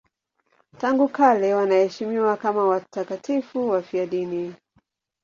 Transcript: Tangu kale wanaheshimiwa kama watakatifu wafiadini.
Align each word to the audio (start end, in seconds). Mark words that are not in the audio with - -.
Tangu 0.77 1.07
kale 1.09 1.53
wanaheshimiwa 1.53 2.37
kama 2.37 2.65
watakatifu 2.65 3.69
wafiadini. 3.69 4.55